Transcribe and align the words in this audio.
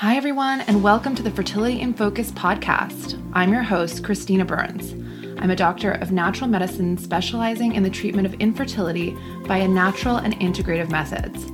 Hi, 0.00 0.16
everyone, 0.16 0.60
and 0.60 0.80
welcome 0.80 1.16
to 1.16 1.24
the 1.24 1.30
Fertility 1.32 1.80
in 1.80 1.92
Focus 1.92 2.30
podcast. 2.30 3.20
I'm 3.32 3.52
your 3.52 3.64
host, 3.64 4.04
Christina 4.04 4.44
Burns. 4.44 4.92
I'm 5.40 5.50
a 5.50 5.56
doctor 5.56 5.90
of 5.90 6.12
natural 6.12 6.48
medicine 6.48 6.96
specializing 6.96 7.74
in 7.74 7.82
the 7.82 7.90
treatment 7.90 8.24
of 8.24 8.34
infertility 8.34 9.16
via 9.40 9.66
natural 9.66 10.18
and 10.18 10.34
integrative 10.38 10.88
methods. 10.88 11.50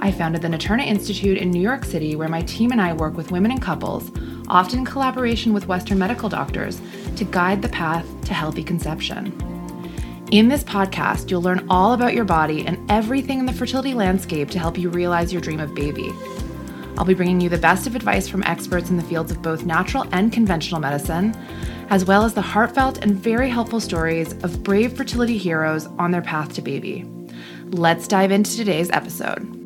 I 0.00 0.10
founded 0.10 0.42
the 0.42 0.48
Naturna 0.48 0.84
Institute 0.84 1.38
in 1.38 1.52
New 1.52 1.62
York 1.62 1.84
City, 1.84 2.16
where 2.16 2.28
my 2.28 2.42
team 2.42 2.72
and 2.72 2.80
I 2.80 2.92
work 2.92 3.16
with 3.16 3.30
women 3.30 3.52
and 3.52 3.62
couples, 3.62 4.10
often 4.48 4.80
in 4.80 4.84
collaboration 4.84 5.52
with 5.52 5.68
Western 5.68 6.00
medical 6.00 6.28
doctors, 6.28 6.80
to 7.14 7.24
guide 7.24 7.62
the 7.62 7.68
path 7.68 8.04
to 8.24 8.34
healthy 8.34 8.64
conception. 8.64 9.26
In 10.32 10.48
this 10.48 10.64
podcast, 10.64 11.30
you'll 11.30 11.42
learn 11.42 11.68
all 11.70 11.92
about 11.92 12.14
your 12.14 12.24
body 12.24 12.66
and 12.66 12.90
everything 12.90 13.38
in 13.38 13.46
the 13.46 13.52
fertility 13.52 13.94
landscape 13.94 14.50
to 14.50 14.58
help 14.58 14.76
you 14.76 14.90
realize 14.90 15.32
your 15.32 15.40
dream 15.40 15.60
of 15.60 15.72
baby. 15.72 16.12
I'll 16.98 17.04
be 17.04 17.14
bringing 17.14 17.40
you 17.40 17.48
the 17.48 17.58
best 17.58 17.86
of 17.86 17.96
advice 17.96 18.28
from 18.28 18.42
experts 18.42 18.90
in 18.90 18.96
the 18.96 19.02
fields 19.02 19.30
of 19.30 19.42
both 19.42 19.64
natural 19.64 20.06
and 20.12 20.32
conventional 20.32 20.80
medicine, 20.80 21.34
as 21.88 22.04
well 22.04 22.24
as 22.24 22.34
the 22.34 22.42
heartfelt 22.42 22.98
and 22.98 23.14
very 23.14 23.48
helpful 23.48 23.80
stories 23.80 24.32
of 24.44 24.62
brave 24.62 24.96
fertility 24.96 25.38
heroes 25.38 25.86
on 25.98 26.10
their 26.10 26.22
path 26.22 26.52
to 26.54 26.62
baby. 26.62 27.04
Let's 27.66 28.08
dive 28.08 28.30
into 28.30 28.56
today's 28.56 28.90
episode. 28.90 29.56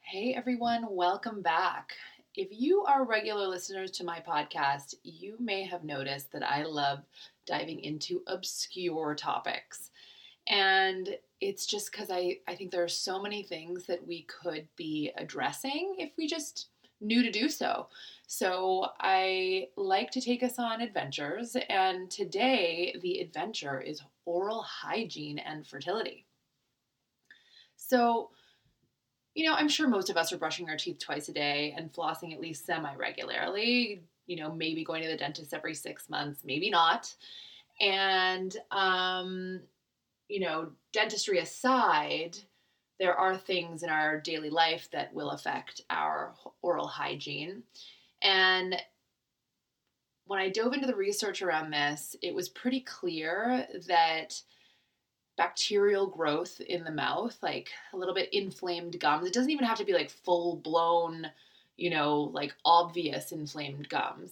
Hey 0.00 0.34
everyone, 0.34 0.86
welcome 0.90 1.40
back. 1.40 1.92
If 2.34 2.48
you 2.50 2.84
are 2.84 3.04
regular 3.04 3.46
listeners 3.46 3.90
to 3.92 4.04
my 4.04 4.20
podcast, 4.20 4.94
you 5.02 5.36
may 5.38 5.64
have 5.64 5.82
noticed 5.82 6.32
that 6.32 6.42
I 6.42 6.64
love 6.64 7.00
diving 7.46 7.80
into 7.80 8.22
obscure 8.26 9.14
topics. 9.14 9.89
And 10.48 11.16
it's 11.40 11.66
just 11.66 11.90
because 11.90 12.10
I, 12.10 12.38
I 12.48 12.54
think 12.54 12.70
there 12.70 12.84
are 12.84 12.88
so 12.88 13.22
many 13.22 13.42
things 13.42 13.86
that 13.86 14.06
we 14.06 14.22
could 14.22 14.66
be 14.76 15.12
addressing 15.16 15.96
if 15.98 16.10
we 16.18 16.26
just 16.26 16.68
knew 17.00 17.22
to 17.22 17.30
do 17.30 17.48
so. 17.48 17.86
So 18.26 18.86
I 19.00 19.68
like 19.76 20.10
to 20.12 20.20
take 20.20 20.42
us 20.42 20.58
on 20.58 20.80
adventures, 20.80 21.56
and 21.68 22.10
today 22.10 22.94
the 23.02 23.20
adventure 23.20 23.80
is 23.80 24.02
oral 24.24 24.62
hygiene 24.62 25.38
and 25.38 25.66
fertility. 25.66 26.26
So, 27.76 28.30
you 29.34 29.46
know, 29.46 29.54
I'm 29.54 29.68
sure 29.68 29.88
most 29.88 30.10
of 30.10 30.16
us 30.16 30.32
are 30.32 30.38
brushing 30.38 30.68
our 30.68 30.76
teeth 30.76 30.98
twice 30.98 31.28
a 31.28 31.32
day 31.32 31.74
and 31.76 31.92
flossing 31.92 32.32
at 32.32 32.40
least 32.40 32.66
semi 32.66 32.94
regularly, 32.94 34.02
you 34.26 34.36
know, 34.36 34.52
maybe 34.52 34.84
going 34.84 35.02
to 35.02 35.08
the 35.08 35.16
dentist 35.16 35.54
every 35.54 35.74
six 35.74 36.08
months, 36.08 36.42
maybe 36.44 36.70
not. 36.70 37.12
And, 37.80 38.54
um, 38.70 39.60
you 40.30 40.40
know, 40.40 40.70
dentistry 40.92 41.38
aside, 41.38 42.38
there 42.98 43.14
are 43.14 43.36
things 43.36 43.82
in 43.82 43.90
our 43.90 44.20
daily 44.20 44.50
life 44.50 44.88
that 44.92 45.12
will 45.12 45.30
affect 45.30 45.82
our 45.90 46.34
oral 46.62 46.86
hygiene. 46.86 47.64
And 48.22 48.76
when 50.26 50.38
I 50.38 50.48
dove 50.48 50.72
into 50.72 50.86
the 50.86 50.94
research 50.94 51.42
around 51.42 51.72
this, 51.72 52.14
it 52.22 52.34
was 52.34 52.48
pretty 52.48 52.80
clear 52.80 53.66
that 53.88 54.40
bacterial 55.36 56.06
growth 56.06 56.60
in 56.60 56.84
the 56.84 56.90
mouth, 56.92 57.36
like 57.42 57.70
a 57.92 57.96
little 57.96 58.14
bit 58.14 58.32
inflamed 58.32 59.00
gums, 59.00 59.26
it 59.26 59.32
doesn't 59.32 59.50
even 59.50 59.66
have 59.66 59.78
to 59.78 59.84
be 59.84 59.94
like 59.94 60.10
full 60.10 60.56
blown, 60.56 61.26
you 61.76 61.90
know, 61.90 62.30
like 62.32 62.54
obvious 62.64 63.32
inflamed 63.32 63.88
gums 63.88 64.30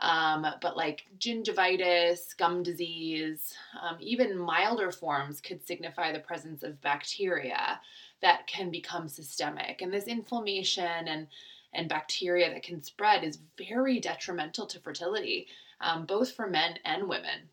um, 0.00 0.46
but 0.60 0.76
like 0.76 1.06
gingivitis, 1.18 2.36
gum 2.36 2.62
disease, 2.62 3.54
um, 3.82 3.96
even 4.00 4.38
milder 4.38 4.92
forms 4.92 5.40
could 5.40 5.66
signify 5.66 6.12
the 6.12 6.20
presence 6.20 6.62
of 6.62 6.80
bacteria 6.80 7.80
that 8.22 8.46
can 8.46 8.70
become 8.70 9.08
systemic. 9.08 9.82
And 9.82 9.92
this 9.92 10.06
inflammation 10.06 11.08
and 11.08 11.26
and 11.74 11.88
bacteria 11.88 12.50
that 12.50 12.62
can 12.62 12.82
spread 12.82 13.22
is 13.22 13.40
very 13.58 14.00
detrimental 14.00 14.64
to 14.66 14.80
fertility, 14.80 15.48
um, 15.82 16.06
both 16.06 16.32
for 16.32 16.48
men 16.48 16.78
and 16.86 17.06
women. 17.06 17.50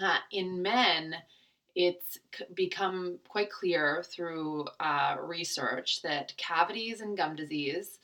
Uh, 0.00 0.18
in 0.30 0.62
men, 0.62 1.16
it's 1.74 2.18
become 2.54 3.18
quite 3.28 3.50
clear 3.50 4.04
through 4.08 4.64
uh, 4.78 5.16
research 5.20 6.02
that 6.02 6.36
cavities 6.36 7.00
and 7.00 7.16
gum 7.16 7.34
disease 7.34 7.98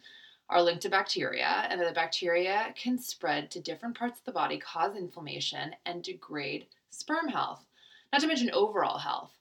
are 0.52 0.62
linked 0.62 0.82
to 0.82 0.90
bacteria, 0.90 1.66
and 1.68 1.80
that 1.80 1.88
the 1.88 1.94
bacteria 1.94 2.74
can 2.76 2.98
spread 2.98 3.50
to 3.50 3.60
different 3.60 3.98
parts 3.98 4.20
of 4.20 4.24
the 4.24 4.32
body, 4.32 4.58
cause 4.58 4.96
inflammation, 4.96 5.74
and 5.86 6.02
degrade 6.02 6.66
sperm 6.90 7.28
health, 7.28 7.64
not 8.12 8.20
to 8.20 8.26
mention 8.26 8.50
overall 8.52 8.98
health. 8.98 9.32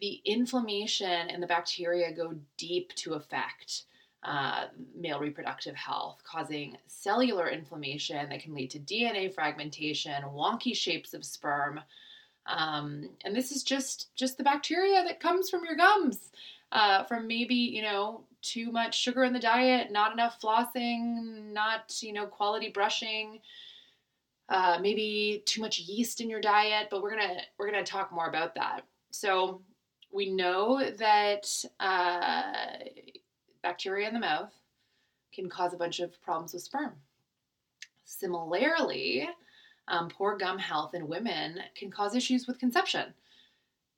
The 0.00 0.20
inflammation 0.24 1.30
and 1.30 1.42
the 1.42 1.46
bacteria 1.46 2.12
go 2.12 2.34
deep 2.56 2.92
to 2.96 3.14
affect 3.14 3.84
uh, 4.22 4.66
male 4.94 5.20
reproductive 5.20 5.76
health, 5.76 6.20
causing 6.24 6.76
cellular 6.86 7.48
inflammation 7.48 8.28
that 8.28 8.42
can 8.42 8.54
lead 8.54 8.70
to 8.70 8.78
DNA 8.78 9.32
fragmentation, 9.32 10.22
wonky 10.24 10.76
shapes 10.76 11.14
of 11.14 11.24
sperm. 11.24 11.80
Um, 12.46 13.10
and 13.24 13.34
this 13.34 13.52
is 13.52 13.62
just 13.62 14.14
just 14.16 14.36
the 14.36 14.44
bacteria 14.44 15.04
that 15.04 15.20
comes 15.20 15.48
from 15.48 15.64
your 15.64 15.76
gums, 15.76 16.32
uh, 16.72 17.04
from 17.04 17.26
maybe 17.28 17.54
you 17.54 17.82
know 17.82 18.24
too 18.42 18.70
much 18.70 18.98
sugar 18.98 19.24
in 19.24 19.32
the 19.32 19.38
diet, 19.38 19.90
not 19.90 20.12
enough 20.12 20.40
flossing, 20.40 21.52
not, 21.52 22.02
you 22.02 22.12
know, 22.12 22.26
quality 22.26 22.70
brushing, 22.70 23.40
uh, 24.48 24.78
maybe 24.80 25.42
too 25.46 25.60
much 25.60 25.78
yeast 25.78 26.20
in 26.20 26.28
your 26.28 26.40
diet, 26.40 26.88
but 26.90 27.02
we're 27.02 27.10
gonna 27.10 27.40
we're 27.58 27.70
gonna 27.70 27.84
talk 27.84 28.12
more 28.12 28.28
about 28.28 28.54
that. 28.54 28.82
So 29.10 29.62
we 30.12 30.30
know 30.30 30.90
that 30.98 31.64
uh, 31.78 32.52
bacteria 33.62 34.08
in 34.08 34.14
the 34.14 34.20
mouth 34.20 34.52
can 35.32 35.48
cause 35.48 35.72
a 35.72 35.76
bunch 35.76 36.00
of 36.00 36.20
problems 36.22 36.52
with 36.52 36.62
sperm. 36.62 36.94
Similarly, 38.04 39.28
um, 39.86 40.08
poor 40.08 40.36
gum 40.36 40.58
health 40.58 40.94
in 40.94 41.06
women 41.06 41.60
can 41.76 41.90
cause 41.90 42.16
issues 42.16 42.46
with 42.46 42.58
conception. 42.58 43.14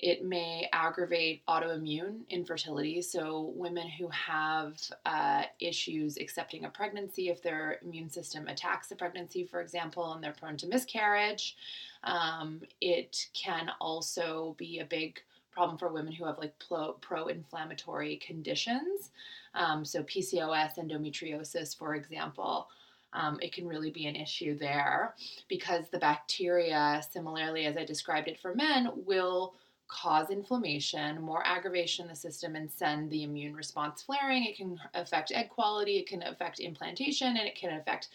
It 0.02 0.24
may 0.24 0.68
aggravate 0.72 1.46
autoimmune 1.46 2.28
infertility. 2.28 3.00
So, 3.02 3.52
women 3.54 3.88
who 3.88 4.08
have 4.08 4.76
uh, 5.06 5.44
issues 5.60 6.16
accepting 6.16 6.64
a 6.64 6.70
pregnancy, 6.70 7.28
if 7.28 7.40
their 7.40 7.78
immune 7.82 8.10
system 8.10 8.48
attacks 8.48 8.88
the 8.88 8.96
pregnancy, 8.96 9.44
for 9.44 9.60
example, 9.60 10.12
and 10.12 10.22
they're 10.22 10.32
prone 10.32 10.56
to 10.56 10.66
miscarriage, 10.66 11.56
um, 12.02 12.62
it 12.80 13.28
can 13.32 13.70
also 13.80 14.56
be 14.58 14.80
a 14.80 14.84
big 14.84 15.20
problem 15.52 15.78
for 15.78 15.92
women 15.92 16.12
who 16.12 16.24
have 16.24 16.38
like 16.38 16.54
pro 17.00 17.28
inflammatory 17.28 18.16
conditions. 18.16 19.12
Um, 19.54 19.84
so, 19.84 20.02
PCOS, 20.02 20.78
endometriosis, 20.78 21.78
for 21.78 21.94
example. 21.94 22.66
Um, 23.12 23.38
it 23.40 23.52
can 23.52 23.69
really 23.69 23.90
be 23.90 24.06
an 24.06 24.16
issue 24.16 24.58
there 24.58 25.14
because 25.46 25.84
the 25.90 25.98
bacteria, 25.98 27.02
similarly 27.08 27.66
as 27.66 27.76
I 27.76 27.84
described 27.84 28.26
it 28.26 28.40
for 28.40 28.54
men, 28.54 28.90
will 29.06 29.54
cause 29.92 30.30
inflammation, 30.30 31.20
more 31.20 31.47
aggravation 31.47 32.04
in 32.04 32.08
the 32.08 32.16
system, 32.16 32.56
and 32.56 32.70
send 32.70 33.10
the 33.10 33.25
immune 33.25 33.54
response 33.54 34.03
flaring. 34.03 34.44
It 34.44 34.56
can 34.56 34.78
affect 34.94 35.32
egg 35.32 35.50
quality, 35.50 35.98
it 35.98 36.08
can 36.08 36.22
affect 36.22 36.60
implantation, 36.60 37.36
and 37.36 37.47
it 37.47 37.56
can 37.56 37.76
affect 37.76 38.08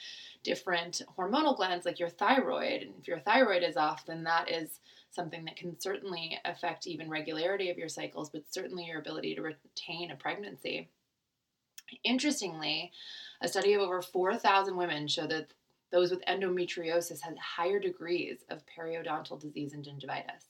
different 0.43 1.03
hormonal 1.17 1.55
glands 1.55 1.85
like 1.85 1.99
your 1.99 2.09
thyroid. 2.09 2.81
And 2.81 2.93
if 2.99 3.07
your 3.07 3.19
thyroid 3.19 3.63
is 3.63 3.77
off, 3.77 4.05
then 4.05 4.23
that 4.23 4.49
is 4.49 4.79
something 5.11 5.45
that 5.45 5.55
can 5.55 5.79
certainly 5.79 6.39
affect 6.45 6.87
even 6.87 7.09
regularity 7.09 7.69
of 7.69 7.77
your 7.77 7.89
cycles, 7.89 8.29
but 8.31 8.51
certainly 8.51 8.85
your 8.85 8.99
ability 8.99 9.35
to 9.35 9.41
retain 9.41 10.11
a 10.11 10.15
pregnancy. 10.15 10.89
Interestingly, 12.03 12.91
a 13.41 13.47
study 13.47 13.73
of 13.73 13.81
over 13.81 14.01
4,000 14.01 14.75
women 14.75 15.07
showed 15.07 15.29
that 15.29 15.53
those 15.91 16.11
with 16.11 16.25
endometriosis 16.25 17.21
had 17.21 17.37
higher 17.37 17.79
degrees 17.79 18.39
of 18.49 18.63
periodontal 18.65 19.39
disease 19.39 19.73
and 19.73 19.85
gingivitis. 19.85 20.43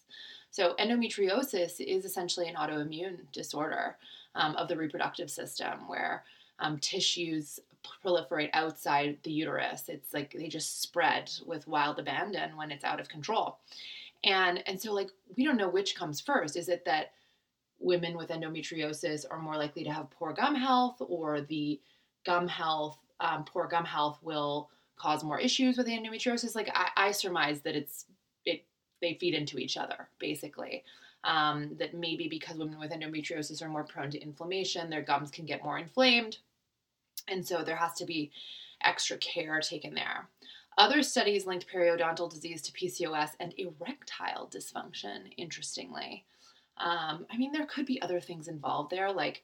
So, 0.57 0.73
endometriosis 0.79 1.79
is 1.79 2.03
essentially 2.03 2.50
an 2.50 2.56
autoimmune 2.56 3.31
disorder 3.31 3.95
um, 4.34 4.56
of 4.56 4.68
the 4.68 4.75
reproductive 4.75 5.29
system 5.29 5.87
where 5.87 6.23
um, 6.58 6.79
tissues 6.79 7.59
proliferate 8.03 8.49
outside 8.53 9.20
the 9.22 9.29
uterus. 9.29 9.87
It's 9.87 10.16
like 10.16 10.34
they 10.34 10.47
just 10.47 10.81
spread 10.81 11.31
with 11.46 11.67
wild 11.67 11.99
abandon 11.99 12.58
when 12.58 12.72
it's 12.72 12.84
out 12.84 12.99
of 12.99 13.08
control. 13.08 13.59
And, 14.23 14.67
and 14.67 14.81
so, 14.81 14.93
like, 14.93 15.11
we 15.35 15.46
don't 15.46 15.58
know 15.58 15.70
which 15.70 15.96
comes 15.96 16.20
first. 16.20 16.58
Is 16.58 16.70
it 16.70 16.84
that 16.85 17.11
women 17.79 18.17
with 18.17 18.29
endometriosis 18.29 19.26
are 19.29 19.37
more 19.37 19.58
likely 19.58 19.84
to 19.84 19.91
have 19.91 20.09
poor 20.09 20.34
gum 20.34 20.55
health, 20.55 20.96
or 21.08 21.40
the 21.40 21.79
gum 22.26 22.47
health, 22.47 22.97
um, 23.20 23.46
poor 23.46 23.67
gum 23.67 23.85
health 23.85 24.17
will 24.23 24.72
cause 24.96 25.23
more 25.23 25.40
issues 25.40 25.78
with 25.78 25.85
endometriosis? 25.85 26.55
Like, 26.55 26.72
I, 26.73 26.90
I 26.97 27.11
surmise 27.11 27.61
that 27.61 27.76
it's 27.76 28.05
they 29.02 29.14
feed 29.16 29.34
into 29.34 29.58
each 29.58 29.78
other 29.78 30.09
basically. 30.20 30.84
Um, 31.23 31.76
that 31.79 31.94
maybe 31.94 32.28
because 32.29 32.58
women 32.58 32.79
with 32.79 32.91
endometriosis 32.91 33.61
are 33.61 33.67
more 33.67 33.84
prone 33.84 34.11
to 34.11 34.22
inflammation, 34.22 34.90
their 34.90 35.02
gums 35.02 35.32
can 35.32 35.46
get 35.46 35.64
more 35.64 35.78
inflamed, 35.78 36.38
and 37.28 37.46
so 37.46 37.64
there 37.64 37.76
has 37.76 37.94
to 37.96 38.05
be 38.05 38.32
extra 38.84 39.17
care 39.17 39.59
taken 39.59 39.94
there. 39.94 40.29
Other 40.78 41.02
studies 41.02 41.47
linked 41.47 41.67
periodontal 41.67 42.32
disease 42.32 42.61
to 42.61 42.72
PCOS 42.72 43.32
and 43.40 43.53
erectile 43.58 44.47
dysfunction, 44.47 45.32
interestingly. 45.35 46.23
Um, 46.78 47.26
I 47.32 47.38
mean, 47.38 47.52
there 47.52 47.66
could 47.66 47.88
be 47.88 48.02
other 48.02 48.20
things 48.20 48.47
involved 48.47 48.91
there, 48.91 49.11
like 49.11 49.43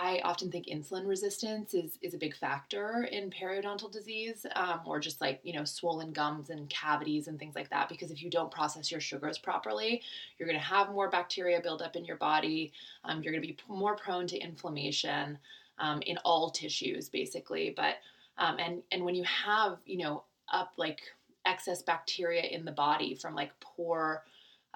I 0.00 0.20
often 0.22 0.48
think 0.48 0.66
insulin 0.66 1.08
resistance 1.08 1.74
is 1.74 1.98
is 2.02 2.14
a 2.14 2.18
big 2.18 2.36
factor 2.36 3.08
in 3.10 3.30
periodontal 3.30 3.90
disease, 3.90 4.46
um, 4.54 4.80
or 4.86 5.00
just 5.00 5.20
like 5.20 5.40
you 5.42 5.52
know 5.52 5.64
swollen 5.64 6.12
gums 6.12 6.50
and 6.50 6.70
cavities 6.70 7.26
and 7.26 7.36
things 7.36 7.56
like 7.56 7.68
that. 7.70 7.88
Because 7.88 8.12
if 8.12 8.22
you 8.22 8.30
don't 8.30 8.50
process 8.50 8.92
your 8.92 9.00
sugars 9.00 9.38
properly, 9.38 10.02
you're 10.38 10.48
going 10.48 10.58
to 10.58 10.64
have 10.64 10.90
more 10.90 11.10
bacteria 11.10 11.60
build 11.60 11.82
up 11.82 11.96
in 11.96 12.04
your 12.04 12.16
body. 12.16 12.72
Um, 13.04 13.22
you're 13.22 13.32
going 13.32 13.42
to 13.42 13.48
be 13.48 13.56
more 13.68 13.96
prone 13.96 14.28
to 14.28 14.38
inflammation 14.38 15.36
um, 15.80 16.00
in 16.02 16.16
all 16.18 16.50
tissues, 16.50 17.08
basically. 17.08 17.74
But 17.76 17.96
um, 18.38 18.58
and 18.60 18.82
and 18.92 19.04
when 19.04 19.16
you 19.16 19.24
have 19.24 19.78
you 19.84 19.98
know 19.98 20.22
up 20.52 20.74
like 20.76 21.00
excess 21.44 21.82
bacteria 21.82 22.42
in 22.42 22.64
the 22.64 22.72
body 22.72 23.16
from 23.16 23.34
like 23.34 23.50
poor 23.58 24.22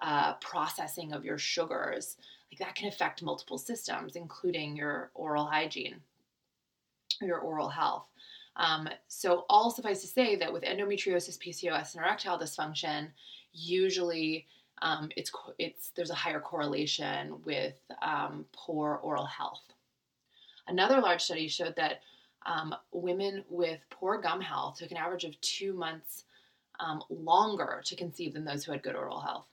uh, 0.01 0.33
processing 0.35 1.13
of 1.13 1.25
your 1.25 1.39
sugars 1.39 2.17
like 2.53 2.59
that 2.59 2.75
can 2.75 2.89
affect 2.89 3.23
multiple 3.23 3.59
systems, 3.59 4.17
including 4.17 4.77
your 4.77 5.11
oral 5.15 5.47
hygiene, 5.47 5.97
your 7.21 7.39
oral 7.39 7.69
health. 7.69 8.07
Um, 8.57 8.89
so, 9.09 9.47
all 9.49 9.71
suffice 9.71 10.03
to 10.03 10.07
say 10.07 10.37
that 10.37 10.53
with 10.53 10.63
endometriosis, 10.63 11.39
PCOS, 11.39 11.95
and 11.95 12.05
erectile 12.05 12.39
dysfunction, 12.39 13.09
usually 13.55 14.47
um, 14.83 15.11
it's 15.17 15.33
it's 15.59 15.91
there's 15.91 16.11
a 16.11 16.15
higher 16.15 16.41
correlation 16.41 17.41
with 17.45 17.75
um, 18.03 18.45
poor 18.53 19.01
oral 19.03 19.25
health. 19.25 19.63
Another 20.69 21.01
large 21.01 21.23
study 21.23 21.49
showed 21.49 21.75
that 21.77 22.03
um, 22.45 22.75
women 22.93 23.45
with 23.49 23.81
poor 23.89 24.21
gum 24.21 24.41
health 24.41 24.79
took 24.79 24.91
an 24.91 24.97
average 24.97 25.25
of 25.25 25.41
two 25.41 25.73
months 25.73 26.25
um, 26.81 27.03
longer 27.09 27.81
to 27.85 27.97
conceive 27.97 28.35
than 28.35 28.45
those 28.45 28.65
who 28.65 28.73
had 28.73 28.83
good 28.83 28.97
oral 28.97 29.21
health. 29.21 29.47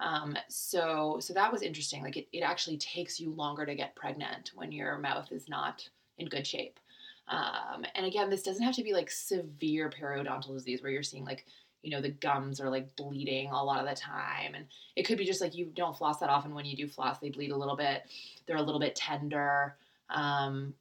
Um, 0.00 0.36
so 0.48 1.18
so 1.20 1.34
that 1.34 1.52
was 1.52 1.62
interesting. 1.62 2.02
Like 2.02 2.16
it, 2.16 2.26
it 2.32 2.40
actually 2.40 2.78
takes 2.78 3.20
you 3.20 3.32
longer 3.32 3.66
to 3.66 3.74
get 3.74 3.94
pregnant 3.94 4.52
when 4.54 4.72
your 4.72 4.98
mouth 4.98 5.30
is 5.30 5.48
not 5.48 5.88
in 6.18 6.28
good 6.28 6.46
shape. 6.46 6.80
Um, 7.28 7.84
and 7.94 8.06
again, 8.06 8.30
this 8.30 8.42
doesn't 8.42 8.62
have 8.62 8.74
to 8.76 8.82
be 8.82 8.92
like 8.92 9.10
severe 9.10 9.90
periodontal 9.90 10.54
disease 10.54 10.82
where 10.82 10.90
you're 10.90 11.02
seeing 11.02 11.24
like 11.24 11.44
you 11.82 11.90
know 11.90 12.00
the 12.00 12.10
gums 12.10 12.60
are 12.60 12.70
like 12.70 12.94
bleeding 12.96 13.50
a 13.50 13.62
lot 13.62 13.80
of 13.80 13.88
the 13.88 13.94
time. 13.94 14.54
And 14.54 14.64
it 14.96 15.02
could 15.02 15.18
be 15.18 15.26
just 15.26 15.42
like 15.42 15.54
you 15.54 15.66
don't 15.66 15.96
floss 15.96 16.18
that 16.20 16.30
often. 16.30 16.54
When 16.54 16.64
you 16.64 16.76
do 16.76 16.88
floss 16.88 17.18
they 17.18 17.30
bleed 17.30 17.52
a 17.52 17.56
little 17.56 17.76
bit. 17.76 18.04
They're 18.46 18.56
a 18.56 18.62
little 18.62 18.80
bit 18.80 18.96
tender. 18.96 19.76
Um, 20.08 20.74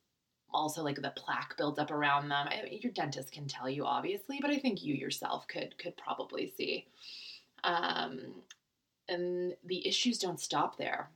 also 0.51 0.81
like 0.81 0.95
the 0.95 1.13
plaque 1.15 1.55
builds 1.57 1.77
up 1.77 1.91
around 1.91 2.29
them. 2.29 2.47
I 2.49 2.63
mean, 2.63 2.79
your 2.81 2.93
dentist 2.93 3.33
can 3.33 3.47
tell 3.47 3.69
you 3.69 3.85
obviously 3.85 4.39
but 4.41 4.49
i 4.49 4.57
think 4.57 4.83
you 4.83 4.95
yourself 4.95 5.45
could 5.49 5.77
could 5.77 5.97
probably 5.97 6.53
see. 6.55 6.87
Um, 7.65 8.33
and 9.09 9.55
the 9.65 9.87
issues 9.87 10.17
don't 10.17 10.39
stop 10.39 10.77
there. 10.77 11.09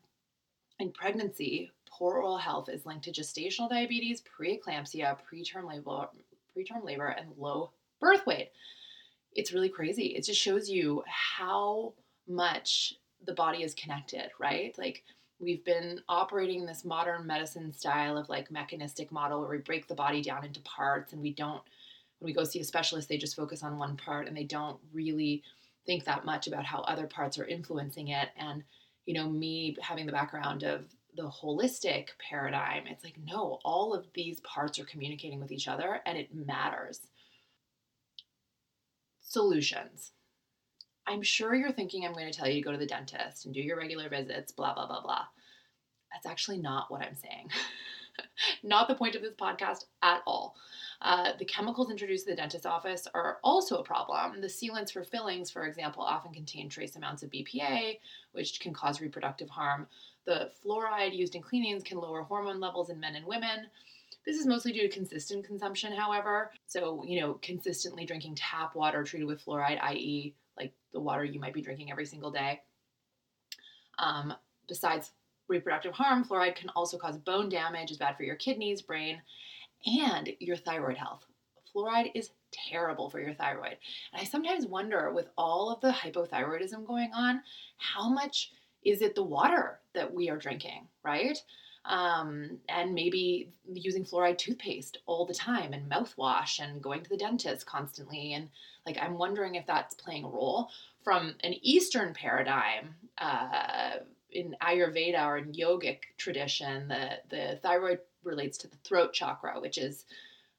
In 0.80 0.92
pregnancy, 0.92 1.72
poor 1.90 2.16
oral 2.16 2.38
health 2.38 2.70
is 2.70 2.86
linked 2.86 3.06
to 3.06 3.12
gestational 3.12 3.70
diabetes, 3.70 4.22
preeclampsia, 4.22 5.18
preterm 5.32 5.68
labor, 5.68 6.10
preterm 6.58 6.84
labor, 6.84 7.08
and 7.08 7.28
low 7.38 7.72
birth 8.00 8.26
weight. 8.26 8.52
It's 9.34 9.54
really 9.54 9.70
crazy. 9.70 10.08
It 10.08 10.26
just 10.26 10.40
shows 10.40 10.70
you 10.70 11.04
how 11.08 11.94
much 12.28 12.96
the 13.26 13.34
body 13.34 13.64
is 13.64 13.74
connected, 13.74 14.30
right? 14.40 14.76
Like 14.78 15.04
we've 15.40 15.64
been 15.64 16.00
operating 16.08 16.66
this 16.66 16.86
modern 16.86 17.28
medicine 17.28 17.74
style 17.74 18.18
of 18.18 18.30
like 18.30 18.52
mechanistic 18.52 19.12
model 19.12 19.42
where 19.42 19.50
we 19.50 19.58
break 19.58 19.88
the 19.88 19.96
body 19.96 20.22
down 20.22 20.46
into 20.46 20.62
parts 20.62 21.14
and 21.14 21.22
we 21.22 21.34
don't 21.34 21.62
when 22.20 22.28
we 22.30 22.34
go 22.34 22.44
see 22.44 22.60
a 22.60 22.64
specialist 22.64 23.10
they 23.10 23.18
just 23.18 23.36
focus 23.36 23.64
on 23.64 23.78
one 23.78 23.98
part 23.98 24.28
and 24.28 24.38
they 24.38 24.44
don't 24.44 24.78
really 24.94 25.44
think 25.86 26.06
that 26.06 26.26
much 26.26 26.48
about 26.48 26.66
how 26.66 26.80
other 26.82 27.08
parts 27.08 27.38
are 27.38 27.46
influencing 27.46 28.10
it. 28.10 28.30
And, 28.38 28.64
you 29.06 29.14
know, 29.14 29.30
me 29.30 29.76
having 29.82 30.06
the 30.06 30.12
background 30.12 30.64
of 30.64 30.86
the 31.16 31.30
holistic 31.30 32.10
paradigm, 32.30 32.88
it's 32.88 33.04
like, 33.04 33.18
no, 33.24 33.60
all 33.64 33.94
of 33.94 34.06
these 34.14 34.40
parts 34.42 34.80
are 34.80 34.86
communicating 34.86 35.40
with 35.40 35.52
each 35.52 35.68
other 35.68 36.00
and 36.06 36.18
it 36.18 36.34
matters. 36.34 37.02
Solutions. 39.22 40.12
I'm 41.06 41.22
sure 41.22 41.54
you're 41.54 41.72
thinking 41.72 42.06
I'm 42.06 42.14
going 42.14 42.32
to 42.32 42.38
tell 42.38 42.48
you 42.48 42.56
to 42.56 42.62
go 42.62 42.72
to 42.72 42.78
the 42.78 42.86
dentist 42.86 43.46
and 43.46 43.54
do 43.54 43.62
your 43.62 43.78
regular 43.78 44.08
visits, 44.10 44.52
blah, 44.52 44.74
blah, 44.74 44.88
blah, 44.88 45.02
blah. 45.02 45.26
That's 46.14 46.26
actually 46.26 46.60
not 46.60 46.90
what 46.90 47.02
I'm 47.02 47.16
saying. 47.16 47.50
not 48.64 48.88
the 48.88 48.96
point 48.96 49.16
of 49.16 49.22
this 49.22 49.34
podcast 49.34 49.86
at 50.02 50.22
all. 50.26 50.56
Uh, 51.02 51.32
the 51.38 51.46
chemicals 51.46 51.92
introduced 51.92 52.26
to 52.26 52.32
the 52.32 52.36
dentist's 52.36 52.66
office 52.66 53.08
are 53.14 53.40
also 53.44 53.78
a 53.78 53.84
problem. 53.84 54.40
The 54.40 54.48
sealants 54.48 54.92
for 54.92 55.04
fillings, 55.04 55.52
for 55.52 55.66
example, 55.66 56.04
often 56.04 56.34
contain 56.34 56.70
trace 56.70 56.96
amounts 56.96 57.24
of 57.24 57.30
BPA, 57.30 58.00
which 58.32 58.60
can 58.60 58.74
cause 58.74 59.02
reproductive 59.02 59.50
harm. 59.50 59.88
The 60.26 60.52
fluoride 60.64 61.16
used 61.16 61.36
in 61.36 61.42
cleanings 61.42 61.84
can 61.84 61.98
lower 61.98 62.22
hormone 62.24 62.60
levels 62.60 62.90
in 62.90 63.00
men 63.00 63.16
and 63.16 63.26
women. 63.26 63.68
This 64.26 64.38
is 64.38 64.46
mostly 64.46 64.72
due 64.72 64.88
to 64.88 64.90
consistent 64.90 65.46
consumption, 65.46 65.92
however. 65.92 66.52
So, 66.66 67.04
you 67.06 67.20
know, 67.20 67.34
consistently 67.42 68.06
drinking 68.06 68.36
tap 68.36 68.74
water 68.76 69.04
treated 69.04 69.28
with 69.28 69.44
fluoride, 69.44 69.82
i.e., 69.82 70.34
like 70.58 70.72
the 70.94 71.02
water 71.02 71.26
you 71.26 71.40
might 71.40 71.54
be 71.54 71.62
drinking 71.62 71.92
every 71.92 72.06
single 72.06 72.32
day. 72.32 72.62
Um, 74.00 74.34
besides 74.68 75.12
reproductive 75.48 75.94
harm, 75.94 76.24
fluoride 76.24 76.56
can 76.56 76.70
also 76.70 76.98
cause 76.98 77.18
bone 77.18 77.50
damage, 77.50 77.92
is 77.92 77.98
bad 77.98 78.18
for 78.18 78.24
your 78.24 78.36
kidneys, 78.36 78.82
brain, 78.82 79.22
and 79.86 80.30
your 80.40 80.58
thyroid 80.58 80.98
health. 80.98 81.26
Fluoride 81.76 82.12
is 82.14 82.30
terrible 82.52 83.10
for 83.10 83.20
your 83.20 83.34
thyroid. 83.34 83.78
And 84.12 84.22
I 84.22 84.26
sometimes 84.26 84.66
wonder, 84.66 85.12
with 85.12 85.30
all 85.38 85.72
of 85.72 85.82
the 85.82 85.92
hypothyroidism 85.92 86.86
going 86.86 87.12
on, 87.14 87.42
how 87.78 88.10
much 88.10 88.52
is 88.86 89.02
it 89.02 89.16
the 89.16 89.24
water 89.24 89.80
that 89.94 90.14
we 90.14 90.30
are 90.30 90.38
drinking, 90.38 90.88
right? 91.04 91.38
Um, 91.86 92.60
and 92.70 92.94
maybe 92.94 93.52
using 93.74 94.06
fluoride 94.06 94.38
toothpaste 94.38 95.00
all 95.06 95.26
the 95.26 95.34
time 95.34 95.74
and 95.74 95.92
mouthwash 95.92 96.60
and 96.60 96.82
going 96.82 97.04
to 97.04 97.10
the 97.10 97.18
dentist 97.18 97.66
constantly. 97.66 98.34
And 98.34 98.50
like, 98.86 98.98
I'm 99.02 99.18
wondering 99.18 99.56
if 99.56 99.66
that's 99.66 99.96
playing 99.96 100.24
a 100.24 100.30
role 100.30 100.70
from 101.04 101.36
an 101.44 101.56
Eastern 101.62 102.14
paradigm. 102.14 102.96
Uh, 103.18 103.98
in 104.34 104.56
Ayurveda 104.62 105.26
or 105.26 105.38
in 105.38 105.54
yogic 105.54 106.00
tradition, 106.18 106.88
the, 106.88 107.20
the 107.30 107.60
thyroid 107.62 108.00
relates 108.24 108.58
to 108.60 108.68
the 108.68 108.78
throat 108.84 109.14
chakra, 109.14 109.60
which 109.60 109.78
is 109.78 110.06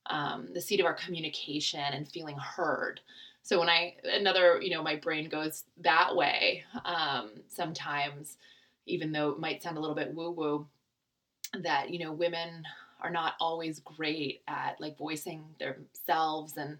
um, 0.07 0.49
the 0.53 0.61
seat 0.61 0.81
of 0.81 0.87
our 0.87 0.95
communication 0.95 1.81
and 1.81 2.09
feeling 2.09 2.37
heard. 2.37 3.01
So 3.43 3.59
when 3.59 3.69
I 3.69 3.95
another, 4.05 4.61
you 4.63 4.71
know, 4.71 4.83
my 4.83 4.97
brain 4.97 5.29
goes 5.29 5.65
that 5.83 6.17
way 6.17 6.65
um, 6.85 7.31
sometimes, 7.49 8.37
even 8.87 9.13
though 9.13 9.31
it 9.31 9.39
might 9.41 9.63
sound 9.63 9.77
a 9.77 9.81
little 9.81 9.97
bit 9.97 10.15
woo 10.15 10.31
woo, 10.31 10.67
that 11.63 11.91
you 11.91 11.99
know 11.99 12.13
women 12.13 12.65
are 13.01 13.11
not 13.11 13.35
always 13.41 13.81
great 13.81 14.43
at 14.49 14.81
like 14.81 14.97
voicing 14.97 15.45
themselves 15.59 16.57
and 16.57 16.79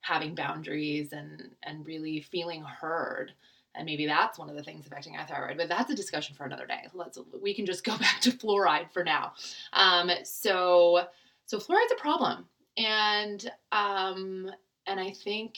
having 0.00 0.34
boundaries 0.34 1.12
and 1.12 1.50
and 1.62 1.86
really 1.86 2.20
feeling 2.20 2.62
heard 2.62 3.32
and 3.74 3.86
maybe 3.86 4.06
that's 4.06 4.38
one 4.38 4.48
of 4.48 4.56
the 4.56 4.62
things 4.62 4.86
affecting 4.86 5.16
our 5.16 5.26
thyroid 5.26 5.56
but 5.56 5.68
that's 5.68 5.90
a 5.90 5.94
discussion 5.94 6.34
for 6.34 6.44
another 6.44 6.66
day. 6.66 6.88
Let's 6.92 7.18
we 7.42 7.54
can 7.54 7.66
just 7.66 7.84
go 7.84 7.96
back 7.98 8.20
to 8.22 8.30
fluoride 8.30 8.92
for 8.92 9.04
now. 9.04 9.32
Um, 9.72 10.10
so 10.24 11.06
so 11.46 11.58
fluoride's 11.58 11.92
a 11.92 12.00
problem. 12.00 12.46
And 12.76 13.50
um, 13.72 14.50
and 14.86 15.00
i 15.00 15.10
think 15.10 15.56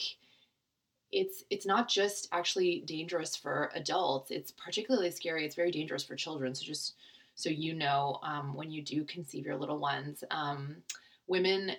it's 1.11 1.43
it's 1.49 1.65
not 1.65 1.87
just 1.87 2.27
actually 2.31 2.83
dangerous 2.85 3.35
for 3.35 3.71
adults. 3.75 4.29
It's 4.29 4.51
particularly 4.51 5.11
scary. 5.11 5.45
It's 5.45 5.55
very 5.55 5.71
dangerous 5.71 6.03
for 6.03 6.15
children. 6.15 6.53
So 6.53 6.65
just 6.65 6.95
so 7.35 7.49
you 7.49 7.73
know 7.73 8.19
um, 8.23 8.53
when 8.53 8.71
you 8.71 8.81
do 8.81 9.03
conceive 9.03 9.45
your 9.45 9.55
little 9.55 9.77
ones 9.77 10.23
um, 10.31 10.77
women 11.27 11.71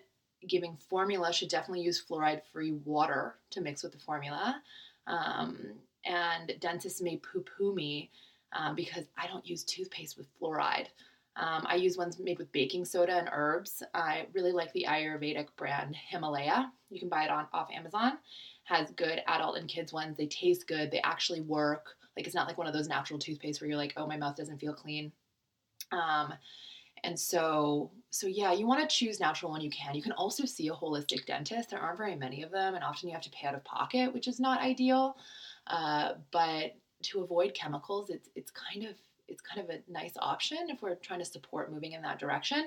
giving 0.47 0.77
formula 0.89 1.33
should 1.33 1.49
definitely 1.49 1.83
use 1.83 2.03
fluoride 2.03 2.43
free 2.53 2.73
water 2.85 3.35
to 3.51 3.61
mix 3.61 3.83
with 3.83 3.93
the 3.93 3.99
formula. 3.99 4.63
Um, 5.07 5.59
and 6.05 6.53
dentists 6.61 7.01
may 7.01 7.17
poo 7.17 7.45
poo 7.57 7.75
me 7.75 8.11
um, 8.53 8.75
because 8.75 9.05
I 9.17 9.27
don't 9.27 9.47
use 9.47 9.65
toothpaste 9.65 10.17
with 10.17 10.29
fluoride. 10.41 10.87
Um, 11.37 11.65
I 11.67 11.77
use 11.77 11.97
ones 11.97 12.19
made 12.19 12.39
with 12.39 12.51
baking 12.51 12.85
soda 12.85 13.13
and 13.13 13.29
herbs. 13.33 13.83
I 13.95 14.27
really 14.33 14.53
like 14.53 14.73
the 14.73 14.87
Ayurvedic 14.89 15.49
brand 15.57 15.95
Himalaya. 15.95 16.73
You 16.91 16.99
can 16.99 17.09
buy 17.09 17.25
it 17.25 17.31
on 17.31 17.47
off 17.53 17.69
Amazon. 17.73 18.19
Has 18.65 18.91
good 18.93 19.23
adult 19.29 19.57
and 19.57 19.69
kids 19.69 19.93
ones. 19.93 20.17
They 20.17 20.27
taste 20.27 20.67
good. 20.67 20.91
They 20.91 21.01
actually 21.03 21.43
work. 21.43 21.95
Like 22.17 22.27
it's 22.27 22.35
not 22.35 22.49
like 22.49 22.59
one 22.59 22.67
of 22.67 22.73
those 22.73 22.89
natural 22.89 23.19
toothpaste 23.19 23.61
where 23.61 23.69
you're 23.69 23.79
like, 23.79 23.95
oh, 23.97 24.07
my 24.07 24.17
mouth 24.17 24.35
doesn't 24.35 24.59
feel 24.59 24.75
clean. 24.75 25.13
Um, 25.93 26.35
and 27.05 27.19
so, 27.19 27.93
so 28.11 28.27
yeah, 28.27 28.53
you 28.53 28.67
want 28.67 28.81
to 28.89 28.95
choose 28.95 29.21
natural 29.21 29.53
when 29.53 29.61
you 29.61 29.71
can. 29.71 29.95
You 29.95 30.03
can 30.03 30.13
also 30.13 30.45
see 30.45 30.69
a 30.69 30.73
holistic 30.73 31.27
dentist. 31.27 31.71
There 31.71 31.79
aren't 31.79 31.99
very 31.99 32.17
many 32.17 32.43
of 32.43 32.51
them, 32.51 32.75
and 32.75 32.83
often 32.83 33.09
you 33.09 33.15
have 33.15 33.23
to 33.23 33.31
pay 33.31 33.47
out 33.47 33.55
of 33.55 33.65
pocket, 33.65 34.13
which 34.13 34.27
is 34.27 34.41
not 34.41 34.61
ideal. 34.61 35.17
Uh, 35.69 36.15
but 36.33 36.75
to 37.03 37.21
avoid 37.21 37.55
chemicals, 37.55 38.11
it's 38.11 38.29
it's 38.35 38.51
kind 38.51 38.85
of 38.85 38.95
it's 39.29 39.43
kind 39.43 39.61
of 39.61 39.75
a 39.75 39.81
nice 39.91 40.15
option 40.19 40.59
if 40.69 40.83
we're 40.83 40.95
trying 40.97 41.19
to 41.19 41.25
support 41.25 41.73
moving 41.73 41.93
in 41.93 42.03
that 42.03 42.19
direction. 42.19 42.59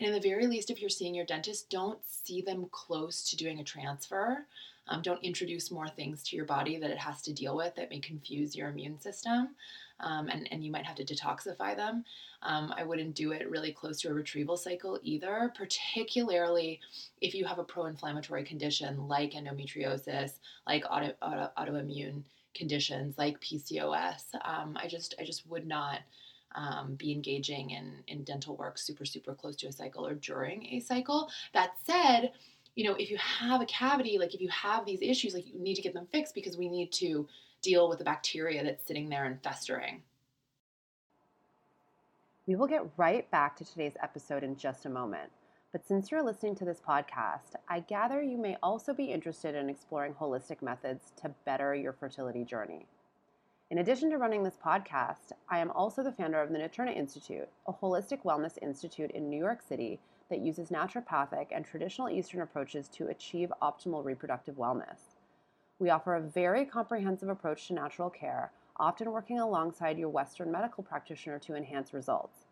And 0.00 0.08
in 0.08 0.12
the 0.12 0.20
very 0.20 0.46
least, 0.46 0.70
if 0.70 0.80
you're 0.80 0.90
seeing 0.90 1.14
your 1.14 1.26
dentist, 1.26 1.68
don't 1.70 1.98
see 2.06 2.40
them 2.40 2.66
close 2.70 3.28
to 3.30 3.36
doing 3.36 3.60
a 3.60 3.64
transfer. 3.64 4.46
Um, 4.88 5.02
don't 5.02 5.22
introduce 5.22 5.70
more 5.70 5.88
things 5.88 6.22
to 6.24 6.36
your 6.36 6.44
body 6.44 6.78
that 6.78 6.90
it 6.90 6.98
has 6.98 7.20
to 7.22 7.32
deal 7.32 7.56
with 7.56 7.74
that 7.74 7.90
may 7.90 7.98
confuse 7.98 8.54
your 8.54 8.68
immune 8.68 9.00
system. 9.00 9.50
Um, 9.98 10.28
and, 10.28 10.48
and 10.52 10.64
you 10.64 10.70
might 10.70 10.84
have 10.84 10.96
to 10.96 11.04
detoxify 11.04 11.74
them. 11.74 12.04
Um, 12.42 12.72
I 12.76 12.84
wouldn't 12.84 13.14
do 13.14 13.32
it 13.32 13.50
really 13.50 13.72
close 13.72 14.00
to 14.02 14.10
a 14.10 14.14
retrieval 14.14 14.56
cycle 14.56 15.00
either, 15.02 15.52
particularly 15.56 16.80
if 17.20 17.34
you 17.34 17.44
have 17.46 17.58
a 17.58 17.64
pro 17.64 17.86
inflammatory 17.86 18.44
condition 18.44 19.08
like 19.08 19.32
endometriosis, 19.32 20.32
like 20.66 20.84
auto, 20.88 21.14
auto, 21.22 21.50
autoimmune 21.58 22.22
conditions 22.56 23.16
like 23.18 23.40
PCOS. 23.40 24.22
Um, 24.44 24.76
I 24.80 24.88
just 24.88 25.14
I 25.20 25.24
just 25.24 25.46
would 25.46 25.66
not 25.66 26.00
um, 26.54 26.94
be 26.94 27.12
engaging 27.12 27.70
in 27.70 28.02
in 28.08 28.24
dental 28.24 28.56
work 28.56 28.78
super 28.78 29.04
super 29.04 29.34
close 29.34 29.56
to 29.56 29.68
a 29.68 29.72
cycle 29.72 30.06
or 30.06 30.14
during 30.14 30.66
a 30.66 30.80
cycle. 30.80 31.30
That 31.52 31.72
said, 31.84 32.32
you 32.74 32.84
know 32.84 32.94
if 32.94 33.10
you 33.10 33.18
have 33.18 33.60
a 33.60 33.66
cavity, 33.66 34.18
like 34.18 34.34
if 34.34 34.40
you 34.40 34.48
have 34.48 34.84
these 34.84 35.02
issues, 35.02 35.34
like 35.34 35.46
you 35.46 35.58
need 35.60 35.74
to 35.74 35.82
get 35.82 35.94
them 35.94 36.08
fixed 36.10 36.34
because 36.34 36.56
we 36.56 36.68
need 36.68 36.92
to 36.92 37.28
deal 37.62 37.88
with 37.88 37.98
the 37.98 38.04
bacteria 38.04 38.62
that's 38.64 38.86
sitting 38.86 39.08
there 39.08 39.24
and 39.24 39.42
festering. 39.42 40.02
We 42.46 42.54
will 42.54 42.68
get 42.68 42.86
right 42.96 43.28
back 43.32 43.56
to 43.56 43.64
today's 43.64 43.96
episode 44.02 44.44
in 44.44 44.56
just 44.56 44.86
a 44.86 44.88
moment. 44.88 45.30
But 45.76 45.86
since 45.86 46.10
you're 46.10 46.22
listening 46.22 46.54
to 46.54 46.64
this 46.64 46.80
podcast, 46.80 47.54
I 47.68 47.80
gather 47.80 48.22
you 48.22 48.38
may 48.38 48.56
also 48.62 48.94
be 48.94 49.12
interested 49.12 49.54
in 49.54 49.68
exploring 49.68 50.14
holistic 50.14 50.62
methods 50.62 51.12
to 51.20 51.34
better 51.44 51.74
your 51.74 51.92
fertility 51.92 52.44
journey. 52.44 52.86
In 53.70 53.76
addition 53.76 54.08
to 54.08 54.16
running 54.16 54.42
this 54.42 54.56
podcast, 54.56 55.32
I 55.50 55.58
am 55.58 55.70
also 55.72 56.02
the 56.02 56.12
founder 56.12 56.40
of 56.40 56.50
the 56.50 56.58
Naturna 56.58 56.96
Institute, 56.96 57.46
a 57.66 57.74
holistic 57.74 58.22
wellness 58.22 58.56
institute 58.62 59.10
in 59.10 59.28
New 59.28 59.36
York 59.36 59.60
City 59.60 60.00
that 60.30 60.40
uses 60.40 60.70
naturopathic 60.70 61.48
and 61.50 61.62
traditional 61.62 62.08
Eastern 62.08 62.40
approaches 62.40 62.88
to 62.88 63.08
achieve 63.08 63.52
optimal 63.60 64.02
reproductive 64.02 64.54
wellness. 64.54 65.18
We 65.78 65.90
offer 65.90 66.14
a 66.14 66.22
very 66.22 66.64
comprehensive 66.64 67.28
approach 67.28 67.68
to 67.68 67.74
natural 67.74 68.08
care, 68.08 68.50
often 68.78 69.12
working 69.12 69.40
alongside 69.40 69.98
your 69.98 70.08
Western 70.08 70.50
medical 70.50 70.82
practitioner 70.82 71.38
to 71.40 71.54
enhance 71.54 71.92
results. 71.92 72.46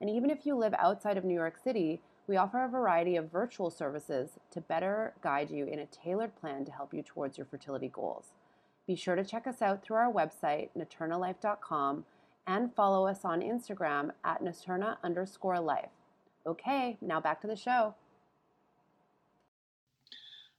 And 0.00 0.08
even 0.08 0.30
if 0.30 0.46
you 0.46 0.54
live 0.54 0.74
outside 0.78 1.16
of 1.16 1.24
New 1.24 1.34
York 1.34 1.58
City, 1.58 2.00
we 2.28 2.36
offer 2.36 2.62
a 2.62 2.68
variety 2.68 3.16
of 3.16 3.32
virtual 3.32 3.70
services 3.70 4.38
to 4.50 4.60
better 4.60 5.14
guide 5.22 5.50
you 5.50 5.64
in 5.66 5.78
a 5.78 5.86
tailored 5.86 6.36
plan 6.36 6.64
to 6.66 6.72
help 6.72 6.92
you 6.92 7.02
towards 7.02 7.38
your 7.38 7.46
fertility 7.46 7.88
goals. 7.88 8.26
Be 8.86 8.94
sure 8.94 9.16
to 9.16 9.24
check 9.24 9.46
us 9.46 9.62
out 9.62 9.82
through 9.82 9.96
our 9.96 10.12
website, 10.12 10.68
naturnalife.com, 10.76 12.04
and 12.46 12.74
follow 12.74 13.06
us 13.06 13.24
on 13.24 13.40
Instagram 13.40 14.10
at 14.24 14.42
naturna 14.42 14.96
underscore 15.02 15.58
life. 15.58 15.90
Okay, 16.46 16.98
now 17.00 17.20
back 17.20 17.40
to 17.40 17.46
the 17.46 17.56
show. 17.56 17.94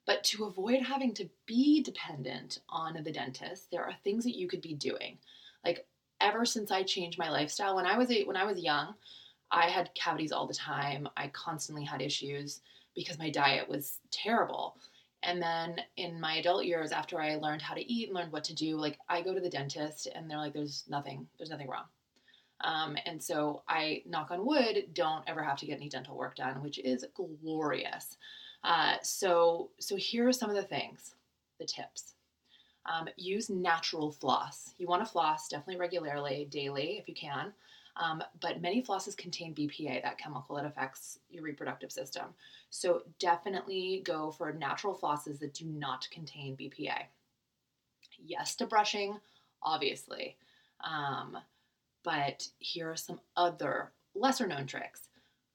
But 0.05 0.23
to 0.25 0.45
avoid 0.45 0.81
having 0.81 1.13
to 1.15 1.29
be 1.45 1.83
dependent 1.83 2.59
on 2.67 3.01
the 3.03 3.11
dentist, 3.11 3.69
there 3.71 3.83
are 3.83 3.93
things 4.03 4.23
that 4.23 4.37
you 4.37 4.47
could 4.47 4.61
be 4.61 4.73
doing. 4.73 5.19
Like 5.63 5.85
ever 6.19 6.45
since 6.45 6.71
I 6.71 6.81
changed 6.81 7.19
my 7.19 7.29
lifestyle, 7.29 7.75
when 7.75 7.85
I 7.85 7.97
was 7.97 8.11
a, 8.11 8.23
when 8.23 8.37
I 8.37 8.45
was 8.45 8.59
young, 8.59 8.95
I 9.51 9.69
had 9.69 9.93
cavities 9.95 10.31
all 10.31 10.47
the 10.47 10.53
time. 10.53 11.07
I 11.17 11.27
constantly 11.29 11.83
had 11.83 12.01
issues 12.01 12.61
because 12.95 13.17
my 13.17 13.29
diet 13.29 13.67
was 13.67 13.97
terrible. 14.11 14.77
And 15.23 15.41
then 15.41 15.81
in 15.97 16.19
my 16.19 16.35
adult 16.35 16.65
years, 16.65 16.91
after 16.91 17.19
I 17.19 17.35
learned 17.35 17.61
how 17.61 17.73
to 17.73 17.91
eat 17.91 18.07
and 18.07 18.15
learned 18.15 18.31
what 18.31 18.43
to 18.45 18.55
do, 18.55 18.77
like 18.77 18.97
I 19.09 19.21
go 19.21 19.33
to 19.33 19.41
the 19.41 19.49
dentist 19.49 20.07
and 20.13 20.29
they're 20.29 20.37
like, 20.37 20.53
there's 20.53 20.85
nothing, 20.87 21.27
there's 21.37 21.49
nothing 21.49 21.67
wrong. 21.67 21.85
Um, 22.61 22.97
and 23.05 23.21
so 23.21 23.63
I, 23.67 24.03
knock 24.05 24.31
on 24.31 24.45
wood, 24.45 24.89
don't 24.93 25.23
ever 25.27 25.43
have 25.43 25.57
to 25.59 25.65
get 25.65 25.77
any 25.77 25.89
dental 25.89 26.17
work 26.17 26.35
done, 26.35 26.61
which 26.61 26.79
is 26.79 27.05
glorious. 27.13 28.17
Uh, 28.63 28.95
so, 29.01 29.69
so 29.79 29.95
here 29.95 30.27
are 30.27 30.33
some 30.33 30.49
of 30.49 30.55
the 30.55 30.63
things, 30.63 31.15
the 31.59 31.65
tips. 31.65 32.13
Um, 32.85 33.07
use 33.17 33.49
natural 33.49 34.11
floss. 34.11 34.73
You 34.77 34.87
want 34.87 35.05
to 35.05 35.11
floss 35.11 35.47
definitely 35.47 35.79
regularly, 35.79 36.47
daily 36.49 36.97
if 36.97 37.07
you 37.07 37.13
can. 37.13 37.53
Um, 37.99 38.23
but 38.39 38.61
many 38.61 38.81
flosses 38.81 39.15
contain 39.15 39.53
BPA, 39.53 40.01
that 40.01 40.17
chemical 40.17 40.55
that 40.55 40.65
affects 40.65 41.19
your 41.29 41.43
reproductive 41.43 41.91
system. 41.91 42.27
So 42.69 43.03
definitely 43.19 44.01
go 44.05 44.31
for 44.31 44.53
natural 44.53 44.95
flosses 44.95 45.37
that 45.39 45.53
do 45.53 45.65
not 45.65 46.07
contain 46.09 46.55
BPA. 46.55 47.03
Yes 48.25 48.55
to 48.55 48.65
brushing, 48.65 49.19
obviously. 49.61 50.37
Um, 50.81 51.37
but 52.03 52.47
here 52.59 52.89
are 52.89 52.95
some 52.95 53.19
other 53.35 53.91
lesser 54.15 54.47
known 54.47 54.65
tricks. 54.65 55.09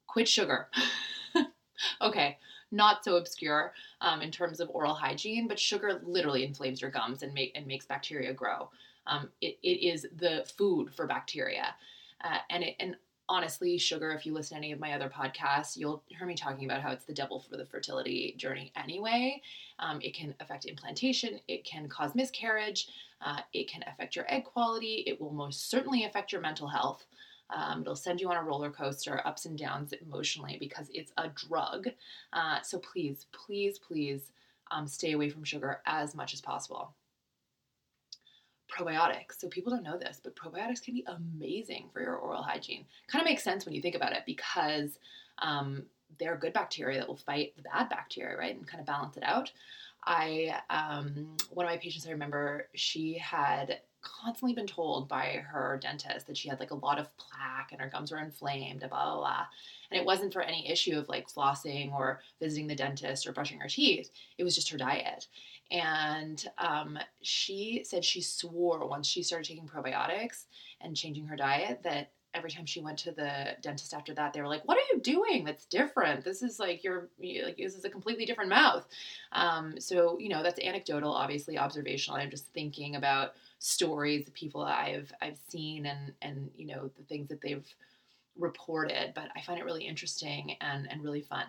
Quit 0.07 0.29
sugar. 0.29 0.69
okay, 2.03 2.37
not 2.71 3.05
so 3.05 3.17
obscure 3.17 3.73
um, 4.03 4.21
in 4.21 4.31
terms 4.31 4.61
of 4.61 4.69
oral 4.71 4.95
hygiene, 4.95 5.49
but 5.49 5.59
sugar 5.59 6.01
literally 6.05 6.45
inflames 6.45 6.83
your 6.83 6.91
gums 6.91 7.23
and, 7.23 7.33
make, 7.33 7.53
and 7.55 7.67
makes 7.67 7.87
bacteria 7.87 8.35
grow. 8.35 8.69
Um, 9.07 9.31
it, 9.41 9.59
it 9.63 9.87
is 9.87 10.07
the 10.17 10.47
food 10.57 10.95
for 10.95 11.07
bacteria. 11.07 11.75
Uh, 12.25 12.39
and 12.51 12.65
it, 12.65 12.77
and 12.81 12.97
honestly, 13.29 13.79
sugar, 13.79 14.13
if 14.13 14.27
you 14.27 14.35
listen 14.35 14.57
to 14.57 14.59
any 14.59 14.73
of 14.73 14.81
my 14.81 14.93
other 14.93 15.09
podcasts, 15.09 15.77
you'll 15.77 16.03
hear 16.07 16.27
me 16.27 16.35
talking 16.35 16.65
about 16.65 16.83
how 16.83 16.91
it's 16.91 17.05
the 17.05 17.13
devil 17.13 17.41
for 17.41 17.57
the 17.57 17.67
fertility 17.67 18.35
journey 18.37 18.73
anyway. 18.77 19.41
Um, 19.79 20.01
it 20.03 20.15
can 20.15 20.35
affect 20.41 20.65
implantation, 20.65 21.41
it 21.49 21.65
can 21.65 21.89
cause 21.89 22.15
miscarriage, 22.15 22.89
uh, 23.25 23.41
it 23.53 23.71
can 23.71 23.85
affect 23.87 24.17
your 24.17 24.31
egg 24.33 24.45
quality, 24.45 25.05
it 25.07 25.21
will 25.21 25.33
most 25.33 25.71
certainly 25.71 26.05
affect 26.05 26.33
your 26.33 26.41
mental 26.41 26.69
health. 26.69 27.05
Um, 27.51 27.83
it'll 27.83 27.95
send 27.95 28.21
you 28.21 28.31
on 28.31 28.37
a 28.37 28.43
roller 28.43 28.71
coaster, 28.71 29.21
ups 29.27 29.45
and 29.45 29.57
downs 29.57 29.93
emotionally, 29.93 30.57
because 30.59 30.91
it's 30.95 31.13
a 31.19 31.29
drug. 31.29 31.89
Uh, 32.33 32.63
so 32.63 32.79
please, 32.79 33.27
please, 33.33 33.79
please 33.79 34.33
um, 34.71 34.87
stay 34.87 35.13
away 35.13 35.29
from 35.29 35.45
sugar 35.45 35.81
as 35.87 36.15
much 36.15 36.33
as 36.33 36.41
possible 36.41 36.95
probiotics. 38.69 39.39
So 39.39 39.49
people 39.49 39.71
don't 39.71 39.83
know 39.83 39.99
this, 39.99 40.21
but 40.23 40.37
probiotics 40.37 40.83
can 40.83 40.95
be 40.95 41.05
amazing 41.07 41.89
for 41.93 42.01
your 42.01 42.17
oral 42.17 42.43
hygiene. 42.43 42.85
Kind 43.09 43.23
of 43.23 43.29
makes 43.29 43.43
sense 43.43 43.65
when 43.65 43.75
you 43.75 43.83
think 43.83 43.95
about 43.95 44.13
it 44.13 44.23
because 44.27 44.99
um, 45.39 45.85
they're 46.19 46.37
good 46.37 46.53
bacteria 46.53 46.99
that 46.99 47.09
will 47.09 47.17
fight 47.17 47.55
the 47.57 47.63
bad 47.63 47.89
bacteria, 47.89 48.37
right, 48.37 48.57
and 48.57 48.67
kind 48.67 48.81
of 48.81 48.87
balance 48.87 49.17
it 49.17 49.23
out. 49.25 49.51
I 50.07 50.61
um, 50.71 51.37
one 51.51 51.67
of 51.67 51.73
my 51.73 51.79
patients, 51.79 52.07
I 52.07 52.11
remember, 52.11 52.69
she 52.75 53.17
had 53.19 53.81
constantly 54.03 54.55
been 54.55 54.67
told 54.67 55.09
by 55.09 55.43
her 55.49 55.79
dentist 55.81 56.27
that 56.27 56.37
she 56.37 56.49
had 56.49 56.61
like 56.61 56.73
a 56.73 56.77
lot 56.77 56.99
of 56.99 57.09
plaque 57.17 57.71
and 57.73 57.81
her 57.81 57.89
gums 57.89 58.13
were 58.13 58.19
inflamed, 58.19 58.81
blah 58.81 58.89
blah 58.89 59.17
blah. 59.17 59.47
And 59.91 59.99
it 59.99 60.05
wasn't 60.05 60.33
for 60.33 60.43
any 60.43 60.71
issue 60.71 60.99
of 60.99 61.09
like 61.09 61.29
flossing 61.29 61.93
or 61.93 62.21
visiting 62.39 62.67
the 62.67 62.75
dentist 62.75 63.27
or 63.27 63.33
brushing 63.33 63.61
her 63.61 63.69
teeth. 63.69 64.11
It 64.37 64.45
was 64.45 64.55
just 64.55 64.69
her 64.71 64.79
diet. 64.79 65.27
And 65.71 66.45
um, 66.59 66.99
she 67.23 67.83
said 67.85 68.05
she 68.05 68.21
swore 68.21 68.87
once 68.87 69.07
she 69.07 69.23
started 69.23 69.49
taking 69.49 69.67
probiotics 69.67 70.45
and 70.81 70.97
changing 70.97 71.27
her 71.27 71.37
diet 71.37 71.81
that 71.85 72.13
every 72.35 72.51
time 72.51 72.67
she 72.67 72.81
went 72.81 72.99
to 72.99 73.13
the 73.13 73.57
dentist 73.63 73.95
after 73.95 74.13
that, 74.15 74.33
they 74.33 74.41
were 74.43 74.49
like, 74.49 74.67
"What 74.67 74.77
are 74.77 74.93
you 74.93 75.01
doing? 75.01 75.45
That's 75.45 75.65
different. 75.67 76.25
This 76.25 76.43
is 76.43 76.59
like 76.59 76.85
your 76.85 77.09
like 77.19 77.57
this 77.57 77.75
is 77.75 77.85
a 77.85 77.91
completely 77.91 78.27
different 78.27 78.51
mouth." 78.51 78.87
Um, 79.33 79.81
so 79.81 80.19
you 80.19 80.29
know 80.29 80.43
that's 80.43 80.61
anecdotal, 80.61 81.13
obviously 81.13 81.57
observational. 81.59 82.19
I'm 82.21 82.31
just 82.31 82.47
thinking 82.53 82.97
about 82.97 83.35
stories, 83.59 84.27
of 84.29 84.35
people 84.35 84.63
I've 84.63 85.13
I've 85.23 85.39
seen, 85.49 85.87
and 85.87 86.13
and 86.23 86.51
you 86.57 86.67
know 86.67 86.91
the 86.97 87.05
things 87.05 87.29
that 87.29 87.41
they've 87.41 87.67
reported. 88.37 89.13
But 89.15 89.29
I 89.37 89.41
find 89.43 89.59
it 89.59 89.65
really 89.65 89.87
interesting 89.87 90.57
and 90.61 90.91
and 90.91 91.03
really 91.03 91.23
fun. 91.23 91.47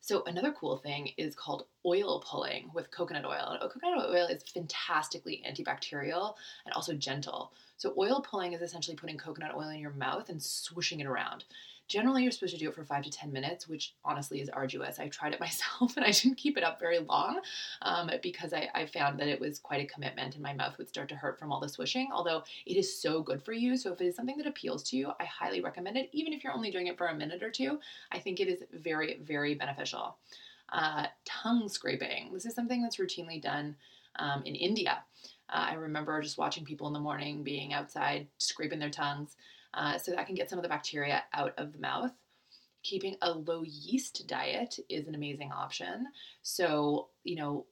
So 0.00 0.22
another 0.24 0.52
cool 0.52 0.76
thing 0.76 1.12
is 1.16 1.34
called 1.34 1.66
oil 1.86 2.22
pulling 2.26 2.70
with 2.74 2.90
coconut 2.90 3.24
oil. 3.24 3.58
And 3.60 3.70
coconut 3.70 4.08
oil 4.08 4.26
is 4.26 4.42
fantastically 4.42 5.42
antibacterial 5.48 6.34
and 6.64 6.74
also 6.74 6.94
gentle. 6.94 7.52
So 7.76 7.94
oil 7.98 8.24
pulling 8.28 8.52
is 8.52 8.62
essentially 8.62 8.96
putting 8.96 9.18
coconut 9.18 9.54
oil 9.56 9.68
in 9.68 9.80
your 9.80 9.92
mouth 9.92 10.28
and 10.28 10.40
swooshing 10.40 11.00
it 11.00 11.06
around. 11.06 11.44
Generally, 11.86 12.22
you're 12.22 12.32
supposed 12.32 12.54
to 12.54 12.58
do 12.58 12.68
it 12.68 12.74
for 12.74 12.84
five 12.84 13.04
to 13.04 13.10
10 13.10 13.32
minutes, 13.32 13.68
which 13.68 13.94
honestly 14.04 14.40
is 14.40 14.48
arduous. 14.48 14.98
I 14.98 15.08
tried 15.08 15.34
it 15.34 15.40
myself 15.48 15.96
and 15.96 16.04
I 16.04 16.10
didn't 16.10 16.36
keep 16.36 16.56
it 16.56 16.64
up 16.64 16.80
very 16.80 16.98
long 16.98 17.40
um, 17.82 18.10
because 18.22 18.52
I, 18.52 18.68
I, 18.74 18.86
found 18.86 19.18
that 19.18 19.28
it 19.28 19.40
was 19.40 19.58
quite 19.58 19.82
a 19.82 19.92
commitment 19.92 20.34
and 20.34 20.42
my 20.42 20.54
mouth 20.54 20.78
would 20.78 20.88
start 20.88 21.08
to 21.10 21.16
hurt 21.16 21.38
from 21.38 21.52
all 21.52 21.60
the 21.60 21.68
swishing, 21.68 22.08
although 22.12 22.42
it 22.66 22.76
is 22.76 23.00
so 23.00 23.22
good 23.22 23.42
for 23.42 23.52
you. 23.52 23.76
So 23.76 23.92
if 23.92 24.00
it 24.00 24.06
is 24.06 24.16
something 24.16 24.36
that 24.38 24.46
appeals 24.46 24.82
to 24.84 24.96
you, 24.96 25.12
I 25.20 25.24
highly 25.24 25.60
recommend 25.60 25.96
it. 25.96 26.08
Even 26.12 26.32
if 26.32 26.42
you're 26.42 26.52
only 26.52 26.70
doing 26.70 26.86
it 26.86 26.96
for 26.96 27.08
a 27.08 27.14
minute 27.14 27.42
or 27.42 27.50
two, 27.50 27.78
I 28.12 28.18
think 28.18 28.40
it 28.40 28.48
is 28.48 28.62
very, 28.72 29.18
very 29.22 29.54
beneficial. 29.54 30.16
Uh, 30.72 31.06
tongue 31.24 31.68
scraping. 31.68 32.32
This 32.32 32.46
is 32.46 32.54
something 32.54 32.82
that's 32.82 32.96
routinely 32.96 33.40
done 33.40 33.76
um, 34.18 34.42
in 34.44 34.54
India. 34.54 35.02
Uh, 35.48 35.66
I 35.70 35.74
remember 35.74 36.20
just 36.22 36.38
watching 36.38 36.64
people 36.64 36.86
in 36.86 36.92
the 36.92 37.00
morning 37.00 37.42
being 37.42 37.74
outside 37.74 38.28
scraping 38.38 38.78
their 38.78 38.90
tongues. 38.90 39.36
Uh, 39.76 39.98
so 39.98 40.12
that 40.12 40.26
can 40.26 40.34
get 40.34 40.48
some 40.48 40.58
of 40.58 40.62
the 40.62 40.68
bacteria 40.68 41.24
out 41.32 41.52
of 41.58 41.72
the 41.72 41.78
mouth. 41.78 42.12
Keeping 42.82 43.16
a 43.22 43.32
low 43.32 43.62
yeast 43.64 44.26
diet 44.26 44.78
is 44.88 45.08
an 45.08 45.14
amazing 45.14 45.50
option. 45.52 46.06
So, 46.42 47.08
you 47.24 47.36
know, 47.36 47.66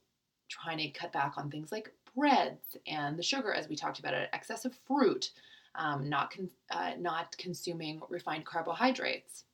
trying 0.49 0.79
to 0.79 0.89
cut 0.89 1.13
back 1.13 1.35
on 1.37 1.51
things 1.51 1.71
like 1.71 1.93
breads 2.17 2.77
and 2.87 3.19
the 3.19 3.23
sugar, 3.23 3.53
as 3.53 3.69
we 3.69 3.77
talked 3.77 3.99
about 3.99 4.15
it, 4.15 4.29
excessive 4.33 4.77
fruit, 4.87 5.31
um, 5.75 6.09
not 6.09 6.31
con- 6.31 6.51
uh, 6.71 6.93
not 6.99 7.37
consuming 7.39 8.01
refined 8.09 8.45
carbohydrates. 8.45 9.45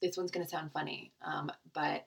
This 0.00 0.16
one's 0.16 0.30
going 0.32 0.44
to 0.44 0.50
sound 0.50 0.72
funny, 0.72 1.12
um, 1.24 1.50
but 1.74 2.06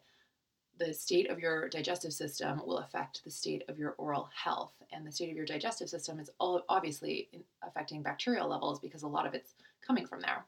the 0.78 0.94
state 0.94 1.30
of 1.30 1.40
your 1.40 1.70
digestive 1.70 2.14
system 2.14 2.62
will 2.66 2.80
affect 2.80 3.24
the 3.24 3.32
state 3.32 3.64
of 3.68 3.80
your 3.80 3.96
oral 3.98 4.30
health. 4.36 4.74
And 4.92 5.06
the 5.06 5.12
state 5.12 5.30
of 5.30 5.38
your 5.38 5.46
digestive 5.46 5.90
system 5.90 6.20
is 6.20 6.30
obviously 6.40 7.30
affecting 7.64 8.02
bacterial 8.02 8.50
levels 8.50 8.80
because 8.80 9.04
a 9.04 9.08
lot 9.08 9.26
of 9.26 9.34
it's 9.34 9.54
coming 9.86 10.06
from 10.06 10.22
there. 10.22 10.46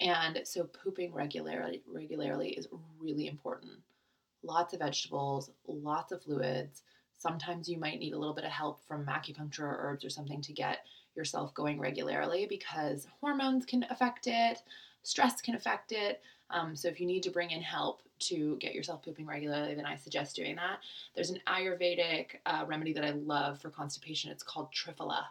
And 0.00 0.40
so 0.44 0.64
pooping 0.64 1.12
regularly 1.12 1.82
regularly 1.86 2.50
is 2.50 2.68
really 3.00 3.26
important. 3.26 3.72
Lots 4.44 4.72
of 4.72 4.80
vegetables, 4.80 5.50
lots 5.66 6.12
of 6.12 6.22
fluids. 6.22 6.82
Sometimes 7.16 7.68
you 7.68 7.78
might 7.78 7.98
need 7.98 8.12
a 8.12 8.18
little 8.18 8.34
bit 8.34 8.44
of 8.44 8.52
help 8.52 8.80
from 8.86 9.06
acupuncture 9.06 9.60
or 9.60 9.76
herbs 9.80 10.04
or 10.04 10.10
something 10.10 10.40
to 10.42 10.52
get 10.52 10.86
yourself 11.16 11.52
going 11.54 11.80
regularly 11.80 12.46
because 12.48 13.08
hormones 13.20 13.66
can 13.66 13.84
affect 13.90 14.28
it, 14.28 14.62
stress 15.02 15.40
can 15.40 15.56
affect 15.56 15.90
it. 15.90 16.22
Um, 16.50 16.74
so 16.76 16.88
if 16.88 17.00
you 17.00 17.06
need 17.06 17.22
to 17.24 17.30
bring 17.30 17.50
in 17.50 17.62
help 17.62 18.02
to 18.20 18.56
get 18.56 18.74
yourself 18.74 19.02
pooping 19.02 19.26
regularly, 19.26 19.74
then 19.74 19.86
I 19.86 19.96
suggest 19.96 20.36
doing 20.36 20.56
that. 20.56 20.80
There's 21.14 21.30
an 21.30 21.40
Ayurvedic 21.46 22.36
uh, 22.46 22.64
remedy 22.66 22.92
that 22.94 23.04
I 23.04 23.10
love 23.10 23.60
for 23.60 23.70
constipation. 23.70 24.30
It's 24.30 24.42
called 24.42 24.72
Triphala, 24.72 25.24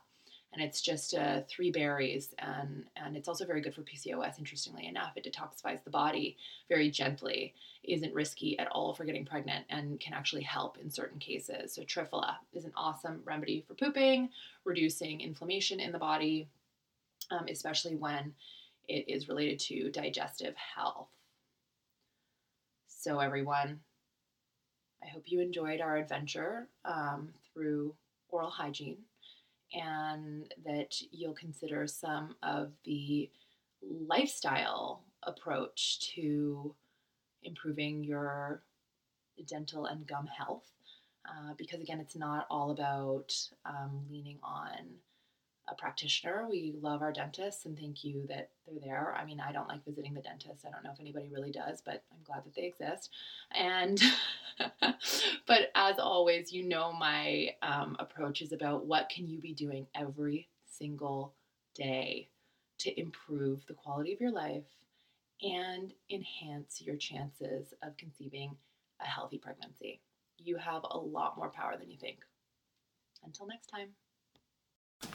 and 0.53 0.63
it's 0.63 0.81
just 0.81 1.13
uh, 1.13 1.41
three 1.49 1.71
berries, 1.71 2.33
and 2.39 2.85
and 2.95 3.17
it's 3.17 3.27
also 3.27 3.45
very 3.45 3.61
good 3.61 3.73
for 3.73 3.81
PCOS. 3.81 4.39
Interestingly 4.39 4.87
enough, 4.87 5.13
it 5.15 5.25
detoxifies 5.25 5.83
the 5.83 5.89
body 5.89 6.37
very 6.69 6.89
gently, 6.89 7.53
isn't 7.83 8.13
risky 8.13 8.57
at 8.59 8.67
all 8.69 8.93
for 8.93 9.03
getting 9.03 9.25
pregnant, 9.25 9.65
and 9.69 9.99
can 9.99 10.13
actually 10.13 10.43
help 10.43 10.77
in 10.77 10.89
certain 10.89 11.19
cases. 11.19 11.73
So 11.73 11.81
Triphala 11.81 12.35
is 12.53 12.63
an 12.63 12.73
awesome 12.75 13.21
remedy 13.25 13.65
for 13.67 13.73
pooping, 13.73 14.29
reducing 14.63 15.21
inflammation 15.21 15.79
in 15.79 15.91
the 15.91 15.99
body, 15.99 16.47
um, 17.31 17.45
especially 17.49 17.95
when 17.95 18.33
it 18.87 19.05
is 19.07 19.27
related 19.27 19.59
to 19.59 19.91
digestive 19.91 20.55
health. 20.75 21.09
So, 22.87 23.19
everyone, 23.19 23.79
I 25.03 25.07
hope 25.07 25.23
you 25.25 25.39
enjoyed 25.39 25.81
our 25.81 25.97
adventure 25.97 26.67
um, 26.85 27.29
through 27.53 27.95
oral 28.29 28.49
hygiene 28.49 28.97
and 29.73 30.53
that 30.65 30.95
you'll 31.11 31.33
consider 31.33 31.87
some 31.87 32.35
of 32.41 32.71
the 32.85 33.29
lifestyle 33.81 35.03
approach 35.23 36.13
to 36.15 36.73
improving 37.43 38.03
your 38.03 38.63
dental 39.47 39.85
and 39.85 40.07
gum 40.07 40.27
health. 40.27 40.71
Uh, 41.27 41.53
because 41.57 41.81
again, 41.81 41.99
it's 41.99 42.15
not 42.15 42.47
all 42.49 42.71
about 42.71 43.33
um, 43.65 44.01
leaning 44.09 44.39
on 44.41 44.71
a 45.67 45.75
practitioner. 45.75 46.47
We 46.49 46.73
love 46.81 47.01
our 47.01 47.11
dentists 47.11 47.65
and 47.65 47.77
thank 47.77 48.03
you 48.03 48.25
that 48.29 48.49
they're 48.65 48.79
there. 48.79 49.15
I 49.17 49.25
mean, 49.25 49.39
I 49.39 49.51
don't 49.51 49.67
like 49.67 49.85
visiting 49.85 50.13
the 50.13 50.21
dentist. 50.21 50.65
I 50.65 50.71
don't 50.71 50.83
know 50.83 50.91
if 50.93 50.99
anybody 50.99 51.29
really 51.31 51.51
does, 51.51 51.81
but 51.85 52.03
I'm 52.11 52.23
glad 52.23 52.45
that 52.45 52.55
they 52.55 52.65
exist. 52.65 53.09
And, 53.51 54.01
but 55.47 55.71
as 55.75 55.99
always, 55.99 56.53
you 56.53 56.63
know, 56.63 56.93
my 56.93 57.49
um, 57.61 57.95
approach 57.99 58.41
is 58.41 58.53
about 58.53 58.85
what 58.85 59.09
can 59.09 59.27
you 59.27 59.39
be 59.39 59.53
doing 59.53 59.87
every 59.95 60.47
single 60.65 61.33
day 61.75 62.29
to 62.79 62.99
improve 62.99 63.65
the 63.67 63.73
quality 63.73 64.13
of 64.13 64.21
your 64.21 64.31
life 64.31 64.65
and 65.41 65.93
enhance 66.09 66.81
your 66.81 66.95
chances 66.95 67.73
of 67.83 67.97
conceiving 67.97 68.55
a 69.01 69.05
healthy 69.05 69.37
pregnancy. 69.37 70.01
You 70.37 70.57
have 70.57 70.83
a 70.89 70.97
lot 70.97 71.37
more 71.37 71.49
power 71.49 71.75
than 71.77 71.89
you 71.89 71.97
think. 71.97 72.19
Until 73.23 73.47
next 73.47 73.67
time. 73.67 73.89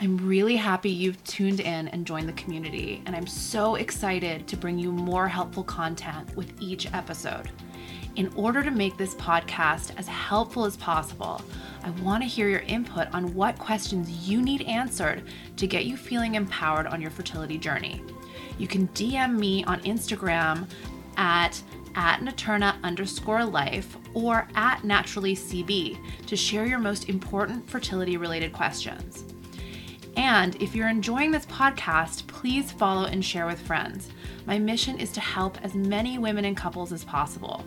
I'm 0.02 0.16
really 0.16 0.56
happy 0.56 0.90
you've 0.90 1.22
tuned 1.22 1.60
in 1.60 1.86
and 1.86 2.04
joined 2.04 2.28
the 2.28 2.32
community, 2.32 3.00
and 3.06 3.14
I'm 3.14 3.26
so 3.26 3.76
excited 3.76 4.48
to 4.48 4.56
bring 4.56 4.76
you 4.76 4.90
more 4.90 5.28
helpful 5.28 5.62
content 5.62 6.36
with 6.36 6.52
each 6.60 6.92
episode. 6.92 7.48
In 8.16 8.26
order 8.34 8.64
to 8.64 8.72
make 8.72 8.96
this 8.96 9.14
podcast 9.14 9.96
as 9.96 10.08
helpful 10.08 10.64
as 10.64 10.76
possible, 10.76 11.40
I 11.84 11.90
want 12.02 12.24
to 12.24 12.28
hear 12.28 12.48
your 12.48 12.62
input 12.62 13.14
on 13.14 13.32
what 13.32 13.56
questions 13.60 14.28
you 14.28 14.42
need 14.42 14.62
answered 14.62 15.22
to 15.56 15.68
get 15.68 15.84
you 15.84 15.96
feeling 15.96 16.34
empowered 16.34 16.88
on 16.88 17.00
your 17.00 17.12
fertility 17.12 17.56
journey. 17.56 18.02
You 18.58 18.66
can 18.66 18.88
DM 18.88 19.38
me 19.38 19.62
on 19.64 19.80
Instagram 19.82 20.68
at 21.16 21.62
at 21.94 22.20
Naturna 22.22 22.82
underscore 22.82 23.44
life 23.44 23.98
or 24.14 24.48
at 24.56 24.82
naturally 24.82 25.36
CB 25.36 26.26
to 26.26 26.36
share 26.36 26.66
your 26.66 26.78
most 26.78 27.08
important 27.08 27.68
fertility 27.68 28.16
related 28.16 28.52
questions. 28.52 29.31
And 30.16 30.60
if 30.62 30.74
you're 30.74 30.88
enjoying 30.88 31.30
this 31.30 31.46
podcast, 31.46 32.26
please 32.26 32.70
follow 32.70 33.06
and 33.06 33.24
share 33.24 33.46
with 33.46 33.60
friends. 33.60 34.10
My 34.46 34.58
mission 34.58 34.98
is 34.98 35.10
to 35.12 35.20
help 35.20 35.58
as 35.64 35.74
many 35.74 36.18
women 36.18 36.44
and 36.44 36.56
couples 36.56 36.92
as 36.92 37.04
possible. 37.04 37.64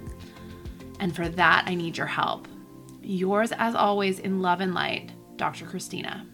And 0.99 1.15
for 1.15 1.27
that, 1.29 1.63
I 1.67 1.75
need 1.75 1.97
your 1.97 2.07
help. 2.07 2.47
Yours, 3.01 3.51
as 3.57 3.75
always, 3.75 4.19
in 4.19 4.41
love 4.41 4.61
and 4.61 4.73
light, 4.73 5.11
Dr. 5.37 5.65
Christina. 5.65 6.25